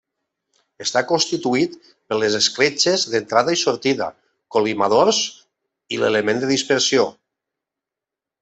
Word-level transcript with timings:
Està 0.83 1.01
constituït 1.11 1.75
per 2.13 2.17
les 2.21 2.37
escletxes 2.39 3.05
d'entrada 3.13 3.55
i 3.57 3.61
sortida, 3.65 4.09
col·limadors 4.57 5.23
i 5.97 6.01
l'element 6.05 6.45
de 6.45 6.51
dispersió. 6.57 7.09